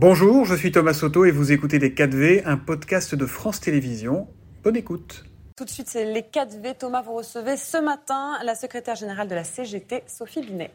Bonjour, 0.00 0.44
je 0.44 0.54
suis 0.54 0.70
Thomas 0.70 0.94
Soto 0.94 1.24
et 1.24 1.32
vous 1.32 1.50
écoutez 1.50 1.80
Les 1.80 1.90
4V, 1.90 2.42
un 2.44 2.56
podcast 2.56 3.16
de 3.16 3.26
France 3.26 3.58
Télévisions. 3.58 4.28
Bonne 4.62 4.76
écoute. 4.76 5.24
Tout 5.56 5.64
de 5.64 5.70
suite, 5.70 5.88
c'est 5.88 6.04
Les 6.04 6.20
4V. 6.20 6.78
Thomas, 6.78 7.02
vous 7.02 7.14
recevez 7.14 7.56
ce 7.56 7.78
matin 7.78 8.38
la 8.44 8.54
secrétaire 8.54 8.94
générale 8.94 9.26
de 9.26 9.34
la 9.34 9.42
CGT, 9.42 10.04
Sophie 10.06 10.42
Binet. 10.42 10.70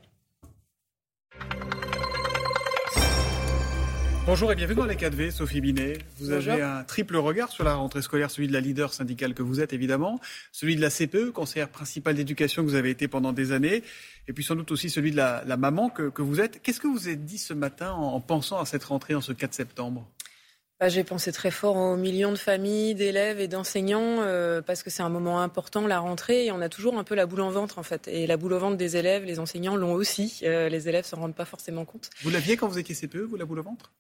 Bonjour 4.26 4.54
et 4.54 4.56
bienvenue 4.56 4.78
dans 4.78 4.86
les 4.86 4.96
4V, 4.96 5.32
Sophie 5.32 5.60
Binet. 5.60 5.98
Vous 6.18 6.32
avez 6.32 6.62
un 6.62 6.86
triple 6.86 7.18
regard 7.18 7.52
sur 7.52 7.66
la 7.66 7.76
rentrée 7.76 8.02
scolaire, 8.02 8.32
celui 8.32 8.48
de 8.48 8.54
la 8.54 8.62
leader 8.62 8.94
syndicale 8.94 9.34
que 9.34 9.44
vous 9.44 9.60
êtes 9.60 9.74
évidemment, 9.74 10.22
celui 10.54 10.78
de 10.78 10.82
la 10.82 10.90
CPE, 10.90 11.32
conseillère 11.32 11.68
principale 11.68 12.16
d'éducation 12.16 12.64
que 12.64 12.70
vous 12.70 12.76
avez 12.76 12.90
été 12.90 13.10
pendant 13.10 13.34
des 13.34 13.52
années, 13.52 13.84
et 14.30 14.34
puis 14.34 14.46
sans 14.46 14.56
doute 14.56 14.72
aussi 14.72 14.90
celui 14.90 15.12
de 15.12 15.18
la, 15.18 15.58
maman 15.58 15.90
que, 15.90 16.22
vous 16.22 16.40
êtes. 16.40 16.62
Qu'est-ce 16.62 16.80
que 16.80 16.88
vous 16.88 17.10
êtes 17.10 17.26
dit 17.26 17.38
ce 17.38 17.54
matin 17.54 17.92
en, 17.92 18.22
pensant 18.22 18.62
à 18.62 18.66
cette 18.66 18.86
rentrée 18.86 19.14
en 19.14 19.20
ce 19.20 19.34
4 19.34 19.54
septembre? 19.54 20.08
Bah, 20.80 20.88
J'ai 20.88 21.04
pensé 21.04 21.34
très 21.34 21.52
fort 21.52 21.76
aux 21.76 21.98
millions 21.98 22.32
de 22.32 22.38
familles, 22.38 22.96
d'élèves 22.96 23.42
et 23.42 23.50
d'enseignants, 23.50 24.22
euh, 24.22 24.62
parce 24.62 24.84
que 24.84 24.90
c'est 24.90 25.04
un 25.04 25.10
moment 25.10 25.42
important, 25.42 25.86
la 25.86 26.00
rentrée, 26.00 26.46
et 26.46 26.52
on 26.54 26.62
a 26.62 26.70
toujours 26.70 26.98
un 26.98 27.04
peu 27.04 27.16
la 27.16 27.26
boule 27.26 27.42
en 27.42 27.52
ventre 27.52 27.78
en 27.78 27.84
fait. 27.84 28.08
Et 28.08 28.26
la 28.26 28.38
boule 28.38 28.54
au 28.54 28.60
ventre 28.60 28.78
des 28.78 28.96
élèves, 28.96 29.26
les 29.26 29.40
enseignants 29.40 29.76
l'ont 29.76 29.94
aussi. 29.94 30.40
Euh, 30.44 30.70
les 30.70 30.88
élèves 30.88 31.04
s'en 31.04 31.18
rendent 31.18 31.36
pas 31.36 31.46
forcément 31.46 31.84
compte. 31.84 32.10
Vous 32.22 32.30
l'aviez 32.30 32.56
quand 32.56 32.70
vous 32.70 32.80
étiez 32.80 32.96
CPE, 32.96 33.18
vous, 33.18 33.36
la 33.36 33.44
boule 33.44 33.60
au 33.60 33.64
ventre? 33.64 33.92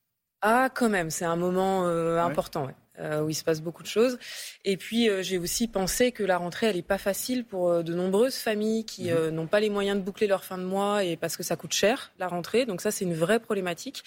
Ah, 0.45 0.69
quand 0.69 0.89
même, 0.89 1.09
c'est 1.09 1.23
un 1.23 1.37
moment 1.37 1.87
euh, 1.87 2.19
important. 2.19 2.67
Euh, 2.99 3.21
où 3.21 3.29
il 3.29 3.33
se 3.33 3.43
passe 3.43 3.59
beaucoup 3.59 3.81
de 3.81 3.87
choses. 3.87 4.19
Et 4.65 4.77
puis 4.77 5.09
euh, 5.09 5.23
j'ai 5.23 5.39
aussi 5.39 5.67
pensé 5.67 6.11
que 6.11 6.21
la 6.21 6.37
rentrée 6.37 6.67
elle 6.67 6.77
est 6.77 6.83
pas 6.83 6.99
facile 6.99 7.43
pour 7.43 7.83
de 7.83 7.91
nombreuses 7.91 8.35
familles 8.35 8.85
qui 8.85 9.09
mhm. 9.09 9.29
n'ont 9.29 9.47
pas 9.47 9.59
les 9.59 9.71
moyens 9.71 9.97
de 9.97 10.03
boucler 10.03 10.27
leur 10.27 10.43
fin 10.43 10.59
de 10.59 10.63
mois 10.63 11.03
et 11.03 11.17
parce 11.17 11.35
que 11.35 11.41
ça 11.41 11.55
coûte 11.55 11.73
cher 11.73 12.11
la 12.19 12.27
rentrée. 12.27 12.67
Donc 12.67 12.81
ça 12.81 12.91
c'est 12.91 13.03
une 13.03 13.15
vraie 13.15 13.39
problématique. 13.39 14.03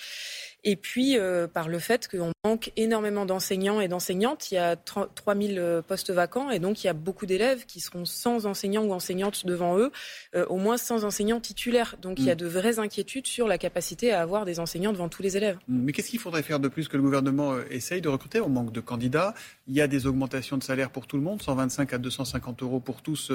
Et 0.69 0.75
puis, 0.75 1.17
euh, 1.17 1.47
par 1.47 1.69
le 1.69 1.79
fait 1.79 2.09
qu'on 2.09 2.33
manque 2.45 2.73
énormément 2.77 3.25
d'enseignants 3.25 3.81
et 3.81 3.87
d'enseignantes, 3.87 4.51
il 4.51 4.57
y 4.57 4.59
a 4.59 4.75
3000 4.75 5.61
euh, 5.61 5.81
postes 5.81 6.11
vacants 6.11 6.51
et 6.51 6.59
donc 6.59 6.83
il 6.83 6.89
y 6.89 6.91
a 6.91 6.93
beaucoup 6.93 7.25
d'élèves 7.25 7.67
qui 7.67 7.79
seront 7.79 8.05
sans 8.05 8.47
enseignants 8.47 8.83
ou 8.83 8.93
enseignantes 8.93 9.47
devant 9.47 9.79
eux, 9.79 9.93
euh, 10.35 10.45
au 10.47 10.57
moins 10.57 10.77
sans 10.77 11.05
enseignants 11.05 11.39
titulaires. 11.39 11.95
Donc 12.03 12.19
il 12.19 12.25
y 12.25 12.33
a 12.33 12.35
mm. 12.35 12.39
de 12.39 12.47
vraies 12.47 12.79
inquiétudes 12.81 13.29
sur 13.29 13.47
la 13.47 13.59
capacité 13.59 14.11
à 14.11 14.21
avoir 14.21 14.45
des 14.45 14.59
enseignants 14.59 14.93
devant 14.93 15.09
tous 15.09 15.23
les 15.23 15.37
élèves. 15.37 15.57
Mais 15.69 15.93
qu'est-ce 15.93 16.11
qu'il 16.11 16.19
faudrait 16.19 16.43
faire 16.43 16.59
de 16.59 16.67
plus 16.67 16.89
que 16.89 16.97
le 16.97 17.03
gouvernement 17.05 17.57
essaye 17.71 18.01
de 18.01 18.09
recruter? 18.09 18.41
On 18.41 18.49
manque 18.49 18.73
de 18.73 18.81
candidats. 18.81 19.35
Il 19.69 19.75
y 19.75 19.81
a 19.81 19.87
des 19.87 20.09
augmentations 20.09 20.59
de 20.59 20.65
salaire 20.65 20.91
pour 20.91 21.07
tout 21.07 21.17
le 21.17 21.23
monde, 21.23 21.41
125 21.41 21.93
à 21.93 21.99
250 21.99 22.65
euros 22.65 22.81
pour 22.81 23.03
tous 23.03 23.31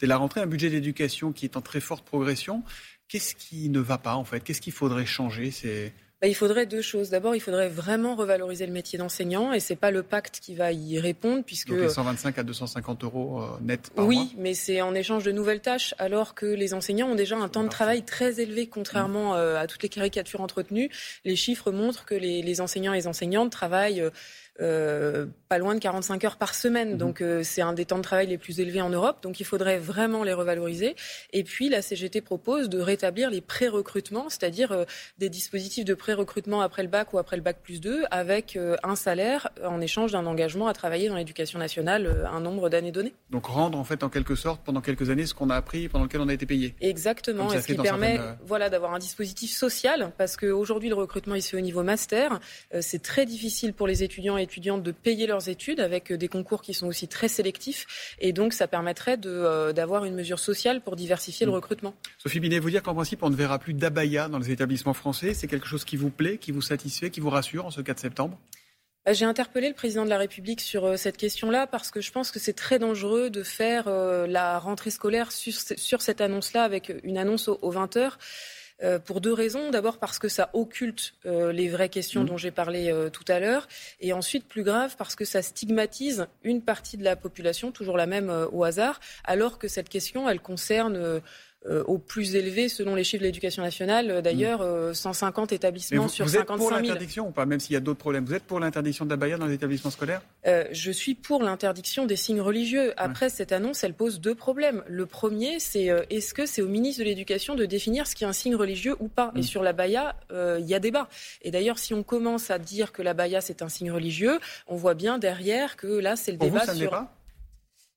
dès 0.00 0.06
la 0.06 0.16
rentrée, 0.16 0.40
un 0.40 0.46
budget 0.46 0.70
d'éducation 0.70 1.32
qui 1.32 1.44
est 1.44 1.58
en 1.58 1.60
très 1.60 1.80
forte 1.80 2.06
progression. 2.06 2.62
Qu'est-ce 3.08 3.34
qui 3.34 3.68
ne 3.68 3.80
va 3.80 3.98
pas 3.98 4.14
en 4.14 4.24
fait? 4.24 4.40
Qu'est-ce 4.40 4.62
qu'il 4.62 4.72
faudrait 4.72 5.04
changer? 5.04 5.50
Bah, 6.20 6.28
il 6.28 6.34
faudrait 6.34 6.66
deux 6.66 6.82
choses. 6.82 7.08
D'abord, 7.08 7.34
il 7.34 7.40
faudrait 7.40 7.70
vraiment 7.70 8.14
revaloriser 8.14 8.66
le 8.66 8.72
métier 8.72 8.98
d'enseignant, 8.98 9.52
et 9.52 9.60
c'est 9.60 9.76
pas 9.76 9.90
le 9.90 10.02
pacte 10.02 10.40
qui 10.40 10.54
va 10.54 10.70
y 10.70 10.98
répondre, 10.98 11.42
puisque 11.44 11.74
Donc 11.74 11.90
125 11.90 12.38
à 12.38 12.42
250 12.42 13.04
euros 13.04 13.42
euh, 13.42 13.46
net 13.62 13.90
par 13.94 14.06
oui, 14.06 14.16
mois. 14.16 14.24
Oui, 14.24 14.36
mais 14.38 14.54
c'est 14.54 14.82
en 14.82 14.94
échange 14.94 15.24
de 15.24 15.32
nouvelles 15.32 15.60
tâches, 15.60 15.94
alors 15.98 16.34
que 16.34 16.44
les 16.44 16.74
enseignants 16.74 17.08
ont 17.08 17.14
déjà 17.14 17.36
un 17.36 17.48
temps 17.48 17.64
de 17.64 17.68
travail 17.68 18.02
très 18.02 18.40
élevé, 18.40 18.66
contrairement 18.66 19.34
euh, 19.34 19.56
à 19.56 19.66
toutes 19.66 19.82
les 19.82 19.88
caricatures 19.88 20.42
entretenues. 20.42 20.90
Les 21.24 21.36
chiffres 21.36 21.70
montrent 21.70 22.04
que 22.04 22.14
les, 22.14 22.42
les 22.42 22.60
enseignants 22.60 22.92
et 22.92 22.98
les 22.98 23.06
enseignantes 23.06 23.50
travaillent 23.50 24.04
euh, 24.60 25.26
pas 25.48 25.58
loin 25.58 25.74
de 25.74 25.80
45 25.80 26.24
heures 26.24 26.36
par 26.36 26.54
semaine. 26.54 26.92
Mhm. 26.92 26.96
Donc 26.98 27.20
euh, 27.20 27.42
c'est 27.42 27.62
un 27.62 27.72
des 27.72 27.84
temps 27.84 27.96
de 27.96 28.02
travail 28.02 28.26
les 28.26 28.38
plus 28.38 28.60
élevés 28.60 28.80
en 28.80 28.90
Europe. 28.90 29.22
Donc 29.22 29.40
il 29.40 29.44
faudrait 29.44 29.78
vraiment 29.78 30.22
les 30.22 30.32
revaloriser. 30.32 30.94
Et 31.32 31.44
puis 31.44 31.68
la 31.68 31.82
CGT 31.82 32.20
propose 32.20 32.68
de 32.68 32.78
rétablir 32.78 33.30
les 33.30 33.40
pré-recrutements, 33.40 34.28
c'est-à-dire 34.28 34.72
euh, 34.72 34.84
des 35.18 35.28
dispositifs 35.28 35.84
de 35.84 35.94
pré-recrutement 35.94 36.60
après 36.60 36.82
le 36.82 36.88
bac 36.88 37.12
ou 37.12 37.18
après 37.18 37.36
le 37.36 37.42
bac 37.42 37.58
plus 37.62 37.80
2 37.80 38.04
avec 38.10 38.58
un 38.82 38.96
salaire 38.96 39.48
en 39.64 39.80
échange 39.80 40.12
d'un 40.12 40.26
engagement 40.26 40.68
à 40.68 40.72
travailler 40.72 41.08
dans 41.08 41.16
l'éducation 41.16 41.58
nationale 41.58 42.28
un 42.30 42.40
nombre 42.40 42.68
d'années 42.68 42.92
données. 42.92 43.14
Donc 43.30 43.46
rendre 43.46 43.78
en 43.78 43.84
fait 43.84 44.02
en 44.02 44.08
quelque 44.08 44.34
sorte 44.34 44.62
pendant 44.64 44.80
quelques 44.80 45.10
années 45.10 45.26
ce 45.26 45.34
qu'on 45.34 45.50
a 45.50 45.56
appris 45.56 45.88
pendant 45.88 46.04
lequel 46.04 46.20
on 46.20 46.28
a 46.28 46.34
été 46.34 46.46
payé. 46.46 46.74
Exactement. 46.80 47.52
Et 47.52 47.60
ce 47.60 47.66
qui 47.66 47.74
permet 47.74 48.20
voilà 48.44 48.68
d'avoir 48.68 48.94
un 48.94 48.98
dispositif 48.98 49.50
social 49.50 50.12
parce 50.18 50.36
qu'aujourd'hui 50.36 50.88
le 50.88 50.94
recrutement 50.94 51.34
il 51.34 51.42
se 51.42 51.50
fait 51.50 51.56
au 51.56 51.60
niveau 51.60 51.82
master. 51.82 52.40
c'est 52.80 53.02
très 53.02 53.26
difficile 53.26 53.72
pour 53.72 53.86
les 53.86 54.02
étudiants 54.02 54.36
et 54.36 54.46
étudiantes 54.50 54.82
de 54.82 54.90
payer 54.90 55.28
leurs 55.28 55.48
études 55.48 55.78
avec 55.78 56.12
des 56.12 56.28
concours 56.28 56.60
qui 56.60 56.74
sont 56.74 56.88
aussi 56.88 57.06
très 57.06 57.28
sélectifs. 57.28 58.16
Et 58.18 58.32
donc, 58.32 58.52
ça 58.52 58.66
permettrait 58.66 59.18
euh, 59.24 59.72
d'avoir 59.72 60.04
une 60.04 60.14
mesure 60.14 60.40
sociale 60.40 60.80
pour 60.80 60.96
diversifier 60.96 61.46
le 61.46 61.52
mm. 61.52 61.54
recrutement. 61.54 61.94
Sophie 62.18 62.40
Binet, 62.40 62.58
vous 62.58 62.70
dire 62.70 62.82
qu'en 62.82 62.94
principe, 62.94 63.22
on 63.22 63.30
ne 63.30 63.36
verra 63.36 63.58
plus 63.58 63.74
d'abaya 63.74 64.28
dans 64.28 64.38
les 64.38 64.50
établissements 64.50 64.94
français. 64.94 65.34
C'est 65.34 65.46
quelque 65.46 65.66
chose 65.66 65.84
qui 65.84 65.96
vous 65.96 66.10
plaît, 66.10 66.38
qui 66.38 66.50
vous 66.50 66.62
satisfait, 66.62 67.10
qui 67.10 67.20
vous 67.20 67.30
rassure 67.30 67.66
en 67.66 67.70
ce 67.70 67.80
4 67.80 68.00
septembre? 68.00 68.38
Bah, 69.06 69.12
j'ai 69.12 69.24
interpellé 69.24 69.68
le 69.68 69.74
président 69.74 70.04
de 70.04 70.10
la 70.10 70.18
République 70.18 70.60
sur 70.60 70.84
euh, 70.84 70.96
cette 70.96 71.16
question-là 71.16 71.66
parce 71.66 71.90
que 71.90 72.00
je 72.00 72.10
pense 72.10 72.30
que 72.30 72.38
c'est 72.38 72.52
très 72.52 72.78
dangereux 72.78 73.30
de 73.30 73.42
faire 73.42 73.84
euh, 73.86 74.26
la 74.26 74.58
rentrée 74.58 74.90
scolaire 74.90 75.32
sur, 75.32 75.54
sur 75.54 76.02
cette 76.02 76.20
annonce-là 76.20 76.64
avec 76.64 76.92
une 77.04 77.16
annonce 77.16 77.48
aux 77.48 77.70
20 77.70 77.96
heures. 77.96 78.18
Euh, 78.82 78.98
pour 78.98 79.20
deux 79.20 79.32
raisons. 79.32 79.70
D'abord 79.70 79.98
parce 79.98 80.18
que 80.18 80.28
ça 80.28 80.48
occulte 80.54 81.14
euh, 81.26 81.52
les 81.52 81.68
vraies 81.68 81.90
questions 81.90 82.22
mmh. 82.22 82.26
dont 82.26 82.36
j'ai 82.38 82.50
parlé 82.50 82.90
euh, 82.90 83.10
tout 83.10 83.24
à 83.28 83.38
l'heure. 83.38 83.68
Et 84.00 84.14
ensuite, 84.14 84.48
plus 84.48 84.62
grave, 84.62 84.96
parce 84.96 85.16
que 85.16 85.26
ça 85.26 85.42
stigmatise 85.42 86.26
une 86.44 86.62
partie 86.62 86.96
de 86.96 87.04
la 87.04 87.14
population, 87.14 87.72
toujours 87.72 87.98
la 87.98 88.06
même 88.06 88.30
au 88.52 88.64
hasard, 88.64 89.00
alors 89.24 89.58
que 89.58 89.68
cette 89.68 89.90
question, 89.90 90.28
elle 90.28 90.40
concerne 90.40 91.20
euh, 91.66 91.84
au 91.84 91.98
plus 91.98 92.36
élevé 92.36 92.70
selon 92.70 92.94
les 92.94 93.04
chiffres 93.04 93.20
de 93.20 93.26
l'éducation 93.26 93.62
nationale. 93.62 94.10
Euh, 94.10 94.22
d'ailleurs, 94.22 94.64
150 94.94 95.52
euh, 95.52 95.56
établissements 95.56 96.08
sur 96.08 96.26
55 96.26 96.46
000. 96.46 96.46
Vous 96.46 96.54
êtes 96.54 96.58
pour 96.58 96.70
l'interdiction 96.70 97.28
ou 97.28 97.32
pas, 97.32 97.44
même 97.44 97.60
s'il 97.60 97.74
y 97.74 97.76
a 97.76 97.80
d'autres 97.80 97.98
problèmes? 97.98 98.24
Vous 98.24 98.32
êtes 98.32 98.44
pour 98.44 98.60
l'interdiction 98.60 99.04
de 99.04 99.14
la 99.14 99.36
dans 99.36 99.44
les 99.44 99.52
établissements 99.52 99.90
scolaires? 99.90 100.22
Je 100.46 100.90
suis 100.90 101.14
pour 101.14 101.42
l'interdiction 101.42 102.06
des 102.06 102.16
signes 102.16 102.40
religieux. 102.40 102.94
Après, 102.96 103.28
cette 103.28 103.52
annonce, 103.52 103.84
elle 103.84 103.92
pose 103.92 104.20
deux 104.20 104.34
problèmes. 104.34 104.82
Le 104.88 105.04
premier, 105.04 105.60
c'est 105.60 105.90
est-ce 106.08 106.32
que 106.32 106.46
c'est 106.46 106.62
au 106.62 106.68
ministre 106.68 107.00
de 107.00 107.04
l'Éducation 107.04 107.54
de 107.54 107.66
définir 107.66 108.06
ce 108.06 108.14
qui 108.14 108.24
est 108.24 108.26
un 108.26 108.32
signe 108.32 108.54
religieux 108.54 108.96
ou 108.98 109.08
pas? 109.08 109.30
Et 109.36 109.40
mm. 109.40 109.42
sur 109.42 109.62
la 109.62 109.74
baya, 109.74 110.16
il 110.30 110.64
y 110.64 110.74
a 110.74 110.78
débat. 110.78 111.10
Et 111.42 111.50
d'ailleurs, 111.50 111.78
si 111.78 111.92
on 111.92 112.02
commence 112.02 112.50
à 112.50 112.58
dire 112.58 112.90
que 112.90 113.02
la 113.02 113.12
baya, 113.12 113.42
c'est 113.42 113.60
un 113.60 113.68
signe 113.68 113.92
religieux, 113.92 114.40
on 114.66 114.76
voit 114.76 114.94
bien 114.94 115.18
derrière 115.18 115.76
que 115.76 115.86
là, 115.86 116.16
c'est 116.16 116.32
le 116.32 116.38
débat 116.38 116.64
sur... 116.72 117.06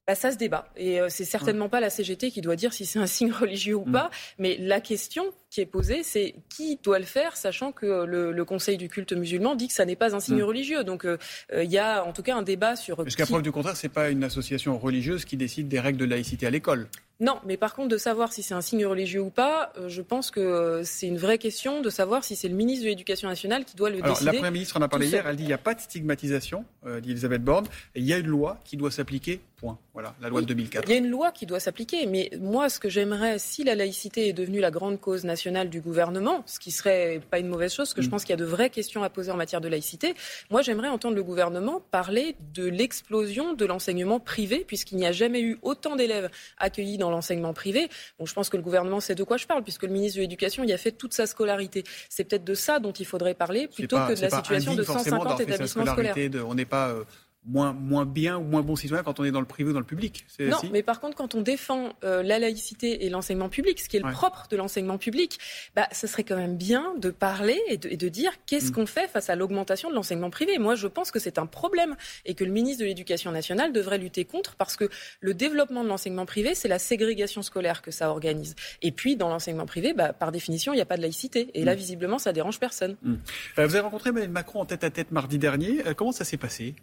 Bah, 0.06 0.16
ça 0.16 0.32
se 0.32 0.38
débat. 0.38 0.68
Et 0.76 1.00
euh, 1.00 1.08
c'est 1.10 1.24
certainement 1.24 1.70
pas 1.70 1.80
la 1.80 1.90
CGT 1.90 2.30
qui 2.32 2.42
doit 2.42 2.58
dire 2.58 2.74
si 2.74 2.86
c'est 2.86 3.00
un 3.00 3.08
signe 3.08 3.32
religieux 3.40 3.76
ou 3.76 3.86
mm. 3.86 3.92
pas. 3.92 4.12
Mais 4.38 4.58
la 4.60 4.82
question 4.82 5.24
qui 5.54 5.62
est 5.62 5.68
posée, 5.68 6.02
c'est 6.02 6.34
qui 6.50 6.80
doit 6.82 6.98
le 6.98 7.06
faire, 7.06 7.38
sachant 7.38 7.72
que 7.72 8.06
le, 8.06 8.44
Conseil 8.44 8.76
du 8.76 8.90
culte 8.90 9.14
musulman 9.14 9.56
dit 9.56 9.68
que 9.68 9.74
ça 9.74 9.86
n'est 9.86 9.96
pas 9.96 10.16
un 10.16 10.20
signe 10.20 10.42
mm. 10.42 10.44
religieux. 10.44 10.84
Donc 10.84 11.06
euh, 11.06 11.18
euh, 11.54 11.64
il 11.64 11.72
y 11.72 11.78
a 11.78 12.04
en 12.04 12.12
tout 12.12 12.24
cas 12.24 12.36
un 12.36 12.42
débat 12.42 12.76
sur. 12.76 13.06
Jusqu'à 13.06 13.26
preuve 13.26 13.42
du 13.42 13.52
contraire, 13.52 13.78
c'est 13.78 13.88
pas 13.88 14.10
une 14.10 14.24
association 14.24 14.78
religieuse 14.78 15.24
qui 15.26 15.38
décide 15.38 15.68
des 15.68 15.80
règles 15.80 15.98
de 16.00 16.06
laïcité 16.06 16.46
à 16.46 16.50
l'école? 16.50 16.88
Non, 17.20 17.40
mais 17.46 17.58
par 17.58 17.76
contre, 17.76 17.90
de 17.90 17.98
savoir 17.98 18.34
si 18.34 18.42
c'est 18.42 18.56
un 18.56 18.62
signe 18.62 18.86
religieux 18.86 19.22
ou 19.22 19.30
pas, 19.30 19.72
euh, 19.78 19.88
je 19.88 20.02
pense 20.02 20.32
que 20.32 20.82
c'est 20.84 21.08
une 21.08 21.18
vraie 21.18 21.38
question 21.38 21.82
de 21.82 21.90
savoir 21.90 22.24
si 22.24 22.36
c'est 22.36 22.50
le 22.50 22.56
ministre 22.56 22.84
de 22.84 22.90
l'Éducation 22.90 23.30
nationale 23.30 23.66
qui 23.66 23.76
doit 23.76 23.90
le 23.90 23.98
Alors, 24.04 24.10
décider. 24.10 24.26
La 24.26 24.34
Première 24.34 24.52
ministre 24.52 24.78
en 24.78 24.82
a 24.82 24.88
parlé 24.88 25.08
hier, 25.08 25.26
elle 25.26 25.36
dit 25.36 25.44
qu'il 25.44 25.48
n'y 25.48 25.54
a 25.54 25.60
pas 25.60 25.76
de 25.76 25.80
stigmatisation, 25.80 26.66
euh, 26.86 27.00
dit 27.00 27.12
Elisabeth 27.12 27.44
Borne, 27.44 27.68
il 27.96 28.04
y 28.04 28.14
a 28.14 28.18
une 28.18 28.28
loi 28.28 28.60
qui 28.66 28.78
doit 28.78 28.92
s'appliquer, 28.92 29.42
point. 29.56 29.78
Voilà, 29.94 30.16
la 30.22 30.30
loi 30.30 30.42
de 30.42 30.48
2004. 30.48 30.90
Il 30.90 30.92
y 30.92 30.96
a 30.96 30.98
une 30.98 31.10
loi 31.10 31.32
qui 31.32 31.46
doit 31.46 31.60
s'appliquer, 31.60 32.08
mais 32.08 32.32
moi, 32.42 32.68
ce 32.68 32.80
que 32.80 32.90
j'aimerais, 32.90 33.38
si 33.38 33.64
la 33.64 33.76
laïcité 33.76 34.28
est 34.28 34.34
devenue 34.34 34.60
la 34.60 34.72
grande 34.72 35.00
cause 35.00 35.24
nationale 35.24 35.43
du 35.52 35.82
gouvernement, 35.82 36.44
ce 36.46 36.60
qui 36.60 36.72
serait 36.72 37.22
pas 37.30 37.40
une 37.40 37.48
mauvaise 37.48 37.74
chose, 37.74 37.90
parce 37.90 37.94
que 37.94 38.02
je 38.02 38.08
mm. 38.08 38.12
pense 38.12 38.24
qu'il 38.24 38.32
y 38.32 38.34
a 38.34 38.38
de 38.38 38.46
vraies 38.46 38.70
questions 38.70 39.04
à 39.04 39.10
poser 39.10 39.32
en 39.32 39.36
matière 39.36 39.62
de 39.62 39.68
laïcité, 39.68 40.14
moi, 40.50 40.62
j'aimerais 40.62 40.88
entendre 40.88 41.16
le 41.16 41.24
gouvernement 41.24 41.82
parler 41.92 42.36
de 42.54 42.66
l'explosion 42.66 43.54
de 43.54 43.66
l'enseignement 43.66 44.20
privé, 44.20 44.64
puisqu'il 44.66 44.98
n'y 44.98 45.06
a 45.06 45.12
jamais 45.12 45.42
eu 45.42 45.58
autant 45.62 45.96
d'élèves 45.96 46.30
accueillis 46.58 46.98
dans 46.98 47.10
l'enseignement 47.10 47.54
privé 47.54 47.90
Bon, 48.20 48.26
je 48.26 48.34
pense 48.34 48.50
que 48.50 48.58
le 48.58 48.64
gouvernement 48.64 49.00
sait 49.00 49.16
de 49.16 49.24
quoi 49.24 49.38
je 49.38 49.48
parle, 49.48 49.64
puisque 49.64 49.84
le 49.84 49.90
ministre 49.90 50.18
de 50.18 50.22
l'Éducation 50.22 50.64
y 50.64 50.74
a 50.74 50.78
fait 50.78 50.92
toute 50.92 51.14
sa 51.14 51.26
scolarité. 51.26 51.84
C'est 52.10 52.24
peut-être 52.24 52.44
de 52.44 52.54
ça 52.54 52.80
dont 52.80 52.92
il 52.92 53.06
faudrait 53.06 53.34
parler, 53.34 53.68
plutôt 53.68 53.98
que 53.98 54.16
de 54.16 54.22
la 54.22 54.30
situation 54.30 54.76
de 54.76 54.84
150 54.84 55.42
établissements 55.42 55.86
scolaires. 55.86 56.16
on 56.48 56.56
n'est 56.56 56.66
pas 56.66 56.90
euh, 56.90 57.04
moins, 57.46 57.74
moins 57.74 58.06
bien 58.06 58.38
ou 58.38 58.44
moins 58.44 58.62
bon 58.62 58.76
citoyen 58.76 59.04
quand 59.04 59.20
on 59.20 59.24
est 59.24 59.32
dans 59.32 59.40
le 59.40 59.46
privé 59.46 59.70
ou 59.70 59.74
dans 59.74 59.80
le 59.80 59.86
public. 59.86 60.26
Non, 60.40 60.58
mais 60.72 60.84
par 60.84 61.00
contre, 61.00 61.16
quand 61.16 61.36
on 61.36 61.42
défend 61.42 61.94
euh, 62.04 62.24
la 62.24 62.40
laïcité 62.40 63.06
et 63.06 63.10
l'enseignement 63.10 63.50
public, 63.50 63.80
ce 63.80 63.90
qui 63.90 63.98
est 63.98 64.02
le 64.02 64.12
propre 64.12 64.48
de 64.50 64.56
l'enseignement 64.56 64.98
public, 64.98 65.40
bah, 65.76 65.88
ce 65.92 66.08
serait 66.08 66.24
quand 66.24 66.38
même 66.38 66.56
bien 66.56 66.94
de 66.98 67.10
parler 67.10 67.60
et 67.68 67.78
de, 67.78 68.10
dire 68.10 68.32
qu'est-ce 68.46 68.70
mm. 68.70 68.74
qu'on 68.74 68.86
fait 68.86 69.08
face 69.08 69.30
à 69.30 69.36
l'augmentation 69.36 69.90
de 69.90 69.96
l'enseignement 69.96 70.30
privé. 70.30 70.58
Moi, 70.58 70.76
je 70.76 70.88
pense 70.88 71.12
que 71.12 71.20
c'est 71.20 71.38
un 71.38 71.46
problème 71.46 71.96
et 72.26 72.36
que 72.36 72.44
le 72.44 72.52
ministre 72.52 72.82
de 72.82 72.86
l'Éducation 72.86 73.32
nationale 73.32 73.74
devrait 73.74 73.98
lutter 73.98 74.26
contre 74.26 74.56
parce 74.56 74.76
que 74.76 74.90
le 75.20 75.34
développement 75.34 75.84
de 75.84 75.90
l'enseignement 75.90 76.26
privé, 76.26 76.56
c'est 76.56 76.68
la 76.68 76.80
ségrégation 76.80 77.42
scolaire 77.42 77.82
que 77.82 77.92
ça 77.92 78.10
organise. 78.10 78.56
Et 78.82 78.92
puis, 78.92 79.16
dans 79.16 79.30
l'enseignement 79.30 79.66
privé, 79.66 79.94
bah, 79.94 80.14
par 80.14 80.32
définition, 80.32 80.74
il 80.74 80.78
n'y 80.78 80.82
a 80.82 80.86
pas 80.86 80.98
de 80.98 81.02
laïcité. 81.02 81.50
Et 81.54 81.64
là, 81.64 81.74
mm. 81.74 81.78
visiblement, 81.78 82.20
ça 82.20 82.32
dérange 82.32 82.60
personne. 82.60 82.96
Mm. 83.02 83.16
Euh, 83.60 83.68
vous 83.68 83.76
avez 83.76 83.84
rencontré 83.84 84.10
Emmanuel 84.10 84.32
Macron 84.32 84.62
en 84.62 84.66
tête 84.66 84.84
à 84.84 84.90
tête 84.90 85.12
mardi 85.12 85.38
dernier. 85.38 85.86
Euh, 85.88 85.94
comment 85.94 86.12
ça 86.12 86.26
s'est 86.26 86.38
passé? 86.38 86.76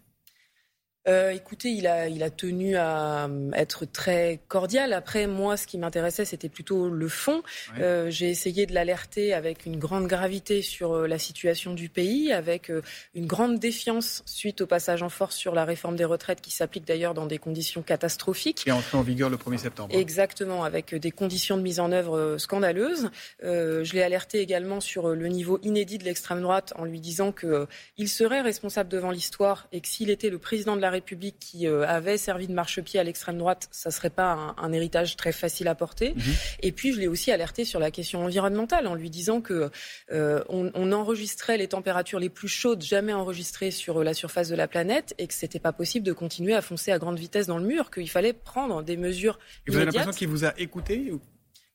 Euh, 1.11 1.31
écoutez, 1.31 1.71
il 1.71 1.87
a, 1.89 2.09
il 2.09 2.23
a 2.23 2.31
tenu 2.31 2.77
à 2.77 3.25
euh, 3.25 3.51
être 3.55 3.85
très 3.85 4.41
cordial. 4.47 4.93
Après, 4.93 5.27
moi, 5.27 5.57
ce 5.57 5.67
qui 5.67 5.77
m'intéressait, 5.77 6.25
c'était 6.25 6.49
plutôt 6.49 6.89
le 6.89 7.09
fond. 7.09 7.43
Euh, 7.79 8.11
j'ai 8.11 8.31
essayé 8.31 8.67
de 8.67 8.75
l'alerter 8.75 9.35
avec 9.35 9.67
une 9.67 9.77
grande 9.79 10.07
gravité 10.07 10.63
sur 10.63 11.09
la 11.09 11.19
situation 11.19 11.75
du 11.75 11.89
pays, 11.89 12.33
avec 12.33 12.71
une 13.15 13.27
grande 13.27 13.59
défiance 13.59 14.23
suite 14.25 14.61
au 14.61 14.67
passage 14.67 15.03
en 15.03 15.09
force 15.09 15.35
sur 15.35 15.55
la 15.55 15.65
réforme 15.65 15.97
des 15.97 16.05
retraites, 16.05 16.41
qui 16.41 16.53
s'applique 16.53 16.87
d'ailleurs 16.87 17.15
dans 17.15 17.27
des 17.27 17.39
conditions 17.39 17.83
catastrophiques. 17.83 18.59
Qui 18.59 18.69
est 18.69 18.73
entré 18.73 18.97
en 18.97 19.03
vigueur 19.03 19.31
le 19.31 19.37
1er 19.37 19.59
septembre. 19.59 19.95
Exactement, 19.95 20.63
avec 20.63 20.95
des 20.95 21.11
conditions 21.11 21.57
de 21.57 21.63
mise 21.63 21.81
en 21.81 21.91
œuvre 21.91 22.37
scandaleuses. 22.39 23.11
je 23.43 23.93
l'ai 23.93 24.03
alerté 24.03 24.39
également 24.39 24.81
sur 24.81 25.09
le 25.09 25.27
niveau 25.27 25.59
inédit 25.63 25.99
de 25.99 26.05
l'extrême 26.05 26.41
droite 26.41 26.73
en 26.77 26.85
lui 26.85 27.01
disant 27.01 27.33
qu'il 27.33 28.09
serait 28.09 28.43
responsable 28.43 28.89
devant 28.89 29.11
l'histoire 29.11 29.67
et 29.73 29.81
que 29.81 29.89
s'il 29.89 30.11
était 30.11 30.31
le 30.31 30.39
président 30.39 30.77
de 30.77 30.81
la 30.81 30.91
République 30.91 31.00
qui 31.01 31.67
euh, 31.67 31.87
avait 31.87 32.19
servi 32.19 32.47
de 32.47 32.53
marchepied 32.53 33.01
à 33.01 33.05
l'extrême 33.05 33.39
droite, 33.39 33.69
ça 33.71 33.91
ne 33.91 33.93
serait 33.93 34.11
pas 34.11 34.55
un, 34.57 34.73
héritage 34.73 35.17
très 35.17 35.33
facile 35.33 35.69
à 35.69 35.75
porter. 35.75 36.15
Mhm. 36.15 36.23
Et 36.63 36.73
puis, 36.73 36.93
je 36.93 37.01
l'ai 37.01 37.09
aussi 37.09 37.31
alerté 37.33 37.65
sur 37.65 37.81
la 37.81 37.91
question 37.91 38.25
environnementale 38.25 38.87
en 38.87 38.95
lui 38.95 39.11
disant 39.11 39.41
que 39.41 39.71
euh, 40.13 40.43
on, 40.49 40.91
enregistrait 40.91 41.57
les 41.57 41.69
températures 41.69 42.19
les 42.19 42.29
plus 42.29 42.49
chaudes 42.49 42.83
jamais 42.83 43.13
enregistrées 43.13 43.71
sur 43.71 44.03
la 44.03 44.13
surface 44.13 44.49
de 44.49 44.57
la 44.57 44.67
planète 44.67 45.15
et 45.19 45.29
que 45.29 45.35
c'était 45.35 45.61
pas 45.61 45.73
possible 45.73 46.05
de 46.05 46.13
continuer 46.13 46.55
à 46.55 46.63
foncer 46.63 46.91
à 46.91 46.99
grande 46.99 47.19
vitesse 47.19 47.47
dans 47.47 47.59
le 47.59 47.65
mur, 47.65 47.91
qu'il 47.91 48.11
fallait 48.11 48.33
prendre 48.33 48.83
des 48.83 48.97
mesures. 48.97 49.39
Et 49.67 49.71
vous 49.71 49.77
avez 49.77 49.87
l'impression 49.87 50.13
qu'il 50.13 50.29
vous 50.29 50.45
a 50.45 50.53
écouté 50.59 51.13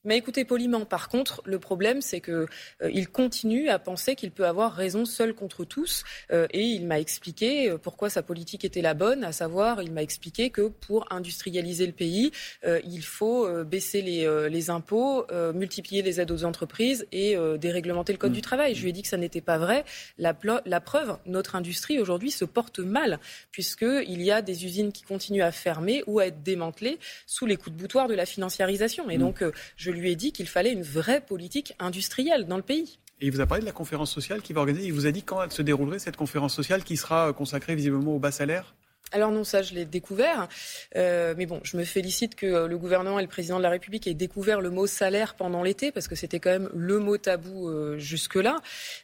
mais 0.05 0.17
écoutez 0.17 0.45
poliment, 0.45 0.85
par 0.85 1.09
contre, 1.09 1.41
le 1.45 1.59
problème, 1.59 2.01
c'est 2.01 2.21
qu'il 2.21 2.45
euh, 2.83 3.05
continue 3.11 3.69
à 3.69 3.79
penser 3.79 4.15
qu'il 4.15 4.31
peut 4.31 4.45
avoir 4.45 4.73
raison 4.73 5.05
seul 5.05 5.33
contre 5.33 5.65
tous. 5.65 6.03
Euh, 6.31 6.47
et 6.51 6.61
il 6.61 6.85
m'a 6.85 6.99
expliqué 6.99 7.71
euh, 7.71 7.77
pourquoi 7.77 8.09
sa 8.09 8.21
politique 8.21 8.63
était 8.63 8.81
la 8.81 8.93
bonne, 8.93 9.23
à 9.23 9.31
savoir, 9.31 9.81
il 9.81 9.91
m'a 9.91 10.03
expliqué 10.03 10.51
que 10.51 10.67
pour 10.67 11.11
industrialiser 11.11 11.87
le 11.87 11.93
pays, 11.93 12.31
il 12.63 13.03
faut 13.03 13.47
baisser 13.63 14.01
les, 14.01 14.49
les 14.49 14.69
impôts, 14.69 15.25
multiplier 15.53 16.01
les 16.01 16.19
aides 16.19 16.31
aux 16.31 16.43
entreprises 16.43 17.07
et 17.11 17.35
déréglementer 17.57 18.13
le 18.13 18.17
code 18.17 18.31
du 18.31 18.41
travail. 18.41 18.75
Je 18.75 18.83
lui 18.83 18.89
ai 18.89 18.91
dit 18.91 19.01
que 19.01 19.07
ça 19.07 19.17
n'était 19.17 19.41
pas 19.41 19.57
vrai. 19.57 19.85
La, 20.17 20.35
la 20.65 20.81
preuve, 20.81 21.17
notre 21.25 21.55
industrie 21.55 21.99
aujourd'hui 21.99 22.31
se 22.31 22.45
porte 22.45 22.79
mal, 22.79 23.19
puisqu'il 23.51 24.21
y 24.21 24.31
a 24.31 24.41
des 24.41 24.65
usines 24.65 24.91
qui 24.91 25.03
continuent 25.03 25.43
à 25.43 25.51
fermer 25.51 26.03
ou 26.07 26.19
à 26.19 26.27
être 26.27 26.43
démantelées 26.43 26.99
sous 27.25 27.45
les 27.45 27.55
coups 27.55 27.75
de 27.75 27.81
boutoir 27.81 28.07
de 28.07 28.13
la 28.13 28.25
financiarisation. 28.25 29.09
Et 29.09 29.17
mm. 29.17 29.21
donc, 29.21 29.43
je 29.75 29.91
lui 29.95 30.11
ai 30.11 30.15
dit 30.15 30.31
qu'il 30.31 30.47
fallait 30.47 30.71
une 30.71 30.83
vraie 30.83 31.21
politique 31.21 31.73
industrielle 31.79 32.45
dans 32.45 32.57
le 32.57 32.63
pays. 32.63 32.99
Et 33.21 33.27
il 33.27 33.31
vous 33.31 33.41
a 33.41 33.45
parlé 33.45 33.61
de 33.61 33.65
la 33.65 33.71
conférence 33.71 34.11
sociale 34.11 34.41
qui 34.41 34.53
va 34.53 34.59
organiser. 34.59 34.87
Il 34.87 34.93
vous 34.93 35.05
a 35.05 35.11
dit 35.11 35.23
quand 35.23 35.41
elle 35.41 35.51
se 35.51 35.61
déroulerait, 35.61 35.99
cette 35.99 36.17
conférence 36.17 36.53
sociale 36.53 36.83
qui 36.83 36.97
sera 36.97 37.31
consacrée 37.33 37.75
visiblement 37.75 38.15
au 38.15 38.19
bas 38.19 38.31
salaire 38.31 38.75
alors 39.11 39.31
non, 39.31 39.43
ça 39.43 39.61
je 39.61 39.73
l'ai 39.73 39.85
découvert. 39.85 40.47
Euh, 40.95 41.35
mais 41.37 41.45
bon, 41.45 41.59
je 41.63 41.77
me 41.77 41.83
félicite 41.83 42.35
que 42.35 42.45
euh, 42.45 42.67
le 42.67 42.77
gouvernement 42.77 43.19
et 43.19 43.21
le 43.21 43.27
président 43.27 43.57
de 43.57 43.63
la 43.63 43.69
République 43.69 44.07
aient 44.07 44.13
découvert 44.13 44.61
le 44.61 44.71
mot 44.71 44.87
salaire 44.87 45.35
pendant 45.35 45.63
l'été, 45.63 45.91
parce 45.91 46.07
que 46.07 46.15
c'était 46.15 46.39
quand 46.39 46.49
même 46.49 46.69
le 46.73 46.99
mot 46.99 47.17
tabou 47.17 47.69
euh, 47.69 47.97
jusque-là. 47.97 48.61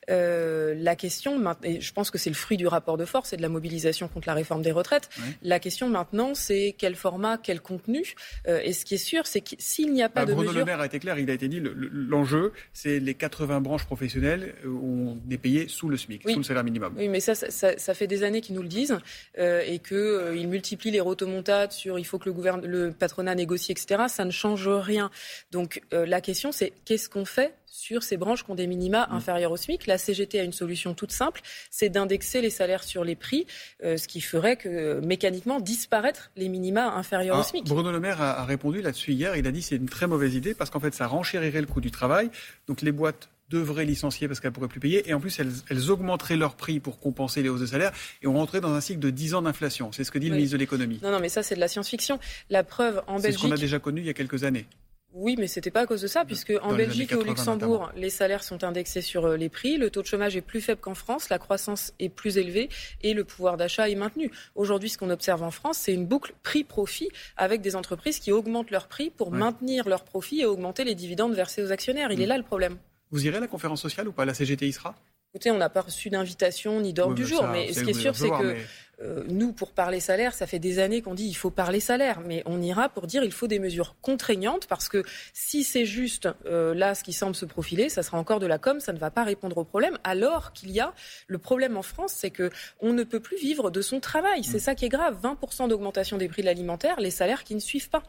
la 0.08 0.96
question, 0.96 1.42
et 1.64 1.82
je 1.82 1.94
pense 1.94 2.12
que 2.12 2.18
c'est 2.18 2.30
le 2.30 2.36
fruit 2.36 2.58
du 2.58 2.68
rapport 2.68 2.98
de 2.98 3.06
force 3.06 3.34
et 3.34 3.38
de 3.38 3.42
la 3.42 3.50
mobilisation 3.50 4.08
contre 4.08 4.28
la 4.28 4.34
réforme 4.34 4.62
des 4.62 4.72
retraites. 4.72 5.10
La 5.42 5.60
question 5.60 5.90
maintenant, 5.90 6.34
c'est 6.36 6.76
quel 6.78 6.96
format, 6.96 7.38
quel 7.38 7.62
contenu. 7.62 8.16
et 8.48 8.74
ce 8.74 8.86
qui 8.86 8.96
est 8.96 8.98
sûr, 8.98 9.28
c'est 9.28 9.42
que 9.42 9.56
s'il 9.60 9.94
n'y 9.94 10.04
a 10.04 10.10
pas 10.10 10.26
bah, 10.26 10.32
de 10.32 10.34
Bruno 10.34 10.52
Le 10.52 10.66
Maire 10.66 10.82
a 10.82 10.86
été 10.86 11.00
clair, 11.00 11.18
il 11.20 11.30
a 11.30 11.34
été 11.34 11.48
dit, 11.48 11.62
l'enjeu, 11.62 12.54
c'est 12.74 13.00
les 13.00 13.14
80 13.14 13.62
branches 13.62 13.86
professionnelles 13.86 14.56
ont 14.66 15.18
des 15.24 15.38
payés 15.38 15.68
sous 15.68 15.90
le 15.90 15.98
SMIC, 15.98 16.30
sous 16.30 16.38
le 16.38 16.44
salaire 16.44 16.64
minimum. 16.64 16.94
Oui, 16.98 17.08
mais 17.08 17.20
ça, 17.20 17.36
ça, 17.36 17.78
ça 17.78 17.94
fait 17.94 18.08
des 18.08 18.24
années 18.24 18.42
qu'ils 18.42 18.56
nous 18.56 18.64
le 18.64 18.68
disent 18.68 18.98
et 19.38 19.80
que 19.80 19.91
qu'il 19.92 20.00
euh, 20.00 20.48
multiplie 20.48 20.90
les 20.90 21.02
rotomontades 21.02 21.74
sur 21.74 22.00
il 22.00 22.06
faut 22.06 22.18
que 22.18 22.30
le, 22.30 22.68
le 22.68 22.92
patronat 22.94 23.36
négocie, 23.36 23.74
etc., 23.74 24.04
ça 24.08 24.24
ne 24.24 24.32
change 24.32 24.70
rien. 24.70 25.12
Donc 25.52 25.82
euh, 25.94 26.06
la 26.06 26.22
question, 26.22 26.54
c'est 26.54 26.72
qu'est-ce 26.86 27.10
qu'on 27.10 27.26
fait 27.26 27.54
sur 27.66 28.04
ces 28.04 28.16
branches 28.16 28.46
qui 28.46 28.52
ont 28.52 28.56
des 28.56 28.68
minima 28.68 29.08
mmh. 29.08 29.16
inférieurs 29.16 29.52
au 29.52 29.58
SMIC? 29.58 29.88
La 29.88 29.98
CGT 29.98 30.40
a 30.40 30.44
une 30.44 30.54
solution 30.54 30.94
toute 30.94 31.12
simple, 31.12 31.42
c'est 31.70 31.90
d'indexer 31.90 32.40
les 32.40 32.50
salaires 32.50 32.84
sur 32.84 33.04
les 33.04 33.16
prix, 33.16 33.46
euh, 33.84 33.98
ce 33.98 34.08
qui 34.08 34.22
ferait 34.22 34.56
que 34.56 35.02
mécaniquement 35.02 35.60
disparaître 35.60 36.32
les 36.38 36.48
minima 36.48 36.94
inférieurs 36.96 37.38
au 37.38 37.44
SMIC. 37.44 37.66
Bruno 37.66 37.92
Le 37.92 38.00
Maire 38.00 38.22
a, 38.22 38.40
a 38.40 38.46
répondu 38.46 38.82
là-dessus 38.82 39.12
hier. 39.12 39.36
Il 39.36 39.46
a 39.46 39.52
dit 39.52 39.62
c'est 39.62 39.76
une 39.76 39.90
très 39.90 40.08
mauvaise 40.08 40.36
idée 40.36 40.54
parce 40.54 40.70
qu'en 40.70 40.80
fait 40.80 40.94
ça 40.94 41.08
renchérirait 41.08 41.62
le 41.62 41.68
coût 41.68 41.82
du 41.82 41.92
travail. 41.92 42.30
Donc 42.68 42.82
les 42.82 42.94
boîtes 42.94 43.30
devraient 43.52 43.86
licencier 43.86 44.28
parce 44.28 44.40
qu'elles 44.40 44.52
pourraient 44.52 44.68
plus 44.68 44.80
payer. 44.80 45.08
Et 45.10 45.14
en 45.14 45.20
plus, 45.20 45.40
elles, 45.40 45.92
augmenteraient 45.92 46.38
leur 46.38 46.56
prix 46.56 46.80
pour 46.80 47.00
compenser 47.00 47.44
les 47.44 47.50
hausses 47.50 47.62
de 47.62 47.66
salaire. 47.66 47.92
Et 48.22 48.28
on 48.28 48.34
rentrait 48.34 48.62
dans 48.62 48.74
un 48.74 48.82
cycle 48.82 49.00
de 49.00 49.10
10 49.10 49.36
ans 49.36 49.42
d'inflation. 49.42 49.92
C'est 49.92 50.04
ce 50.04 50.12
que 50.12 50.20
dit 50.20 50.30
le 50.30 50.36
ministre 50.36 50.54
de 50.54 50.60
l'économie. 50.60 51.00
Non, 51.04 51.12
non, 51.12 51.20
mais 51.20 51.30
ça, 51.30 51.44
c'est 51.44 51.56
de 51.56 51.60
la 51.60 51.68
science-fiction. 51.68 52.20
La 52.50 52.64
preuve 52.64 53.04
en 53.08 53.18
Belgique. 53.18 53.34
C'est 53.34 53.38
ce 53.44 53.48
qu'on 53.48 53.56
a 53.56 53.58
déjà 53.58 53.80
connu 53.80 54.02
il 54.02 54.08
y 54.08 54.10
a 54.10 54.14
quelques 54.14 54.44
années. 54.44 54.66
Oui, 55.14 55.36
mais 55.38 55.48
c'était 55.48 55.72
pas 55.72 55.82
à 55.82 55.86
cause 55.86 56.02
de 56.02 56.08
ça, 56.08 56.24
puisque 56.24 56.54
en 56.62 56.74
Belgique 56.74 57.12
et 57.12 57.16
au 57.16 57.24
Luxembourg, 57.24 57.92
les 57.98 58.10
salaires 58.10 58.44
sont 58.44 58.64
indexés 58.64 59.02
sur 59.02 59.26
euh, 59.26 59.36
les 59.36 59.50
prix, 59.50 59.78
le 59.78 59.90
taux 59.90 60.02
de 60.02 60.08
chômage 60.08 60.38
est 60.38 60.42
plus 60.42 60.62
faible 60.62 60.80
qu'en 60.80 60.94
France, 60.94 61.28
la 61.28 61.38
croissance 61.38 61.92
est 62.00 62.08
plus 62.08 62.38
élevée 62.38 62.70
et 63.02 63.14
le 63.14 63.26
pouvoir 63.26 63.58
d'achat 63.58 63.90
est 63.90 63.96
maintenu. 63.96 64.32
Aujourd'hui, 64.56 64.88
ce 64.88 64.98
qu'on 64.98 65.10
observe 65.10 65.44
en 65.44 65.52
France, 65.52 65.80
c'est 65.80 65.94
une 65.94 66.06
boucle 66.06 66.34
prix-profit 66.44 67.10
avec 67.36 67.60
des 67.60 67.76
entreprises 67.76 68.20
qui 68.20 68.32
augmentent 68.32 68.72
leurs 68.72 68.88
prix 68.88 69.10
pour 69.10 69.32
maintenir 69.32 69.90
leurs 69.90 70.06
profits 70.06 70.42
et 70.42 70.46
augmenter 70.46 70.86
les 70.86 70.96
dividendes 70.96 71.34
versés 71.34 71.62
aux 71.62 71.74
actionnaires. 71.74 72.14
Il 72.14 72.20
mm. 72.20 72.22
est 72.22 72.28
là 72.28 72.38
le 72.38 72.44
problème. 72.44 72.78
Vous 73.12 73.26
irez 73.26 73.38
à 73.38 73.42
la 73.42 73.48
conférence 73.48 73.82
sociale 73.82 74.08
ou 74.08 74.12
pas? 74.12 74.26
La 74.26 74.34
CGT 74.34 74.68
y 74.68 74.72
sera? 74.72 74.96
Écoutez, 75.34 75.52
on 75.52 75.58
n'a 75.58 75.70
pas 75.70 75.82
reçu 75.82 76.10
d'invitation 76.10 76.82
ni 76.82 76.94
d'ordre 76.94 77.16
du 77.16 77.26
jour, 77.26 77.46
mais 77.48 77.72
ce 77.72 77.84
qui 77.84 77.92
est 77.92 77.94
sûr, 77.94 78.16
c'est 78.16 78.30
que 78.30 78.58
euh, 79.04 79.24
nous, 79.28 79.52
pour 79.52 79.72
parler 79.72 80.00
salaire, 80.00 80.34
ça 80.34 80.48
fait 80.48 80.60
des 80.60 80.80
années 80.80 81.02
qu'on 81.02 81.14
dit 81.14 81.26
il 81.26 81.34
faut 81.34 81.50
parler 81.50 81.80
salaire, 81.80 82.22
mais 82.26 82.44
on 82.46 82.62
ira 82.62 82.90
pour 82.90 83.08
dire 83.08 83.24
il 83.24 83.32
faut 83.32 83.48
des 83.48 83.60
mesures 83.60 83.96
contraignantes, 84.02 84.68
parce 84.68 84.90
que 84.90 85.04
si 85.34 85.64
c'est 85.64 85.86
juste 85.86 86.30
euh, 86.46 86.74
là 86.74 86.96
ce 86.96 87.04
qui 87.04 87.14
semble 87.14 87.36
se 87.36 87.46
profiler, 87.46 87.90
ça 87.90 88.04
sera 88.04 88.18
encore 88.18 88.40
de 88.40 88.48
la 88.48 88.58
com, 88.58 88.80
ça 88.80 88.94
ne 88.94 89.00
va 89.00 89.12
pas 89.12 89.24
répondre 89.24 89.58
au 89.58 89.64
problème, 89.64 89.98
alors 90.04 90.54
qu'il 90.54 90.72
y 90.72 90.80
a 90.80 90.94
le 91.28 91.38
problème 91.38 91.78
en 91.78 91.82
France, 91.82 92.14
c'est 92.16 92.32
que 92.32 92.50
on 92.80 92.94
ne 92.94 93.04
peut 93.04 93.20
plus 93.20 93.38
vivre 93.38 93.72
de 93.72 93.82
son 93.82 94.00
travail. 94.00 94.44
C'est 94.44 94.58
mm. 94.58 94.62
ça 94.62 94.76
qui 94.76 94.86
est 94.86 94.90
grave. 94.90 95.18
20% 95.22 95.70
d'augmentation 95.70 96.18
des 96.18 96.28
prix 96.28 96.42
de 96.42 96.48
l'alimentaire, 96.48 97.00
les 97.00 97.12
salaires 97.12 97.44
qui 97.44 97.56
ne 97.56 97.60
suivent 97.60 97.90
pas. 97.90 98.04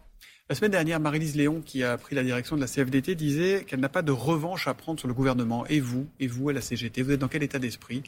La 0.48 0.56
semaine 0.56 0.72
dernière, 0.72 1.00
Marie-Lise 1.00 1.36
Léon, 1.36 1.62
qui 1.62 1.82
a 1.82 1.96
pris 1.96 2.14
la 2.14 2.22
direction 2.22 2.56
de 2.56 2.60
la 2.60 2.66
CFDT, 2.66 3.14
disait 3.14 3.64
qu'elle 3.66 3.80
n'a 3.80 3.88
pas 3.88 4.02
de 4.02 4.12
revanche 4.12 4.68
à 4.68 4.74
prendre 4.74 4.98
sur 4.98 5.08
le 5.08 5.14
gouvernement. 5.14 5.64
Et 5.66 5.80
vous, 5.80 6.06
et 6.20 6.26
vous 6.26 6.48
à 6.48 6.52
la 6.52 6.60
CGT, 6.60 7.02
vous 7.02 7.12
êtes 7.12 7.20
dans 7.20 7.28
quel 7.28 7.42
état 7.42 7.58
d'esprit? 7.58 8.02